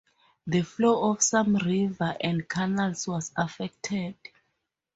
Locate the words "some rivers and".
1.21-2.49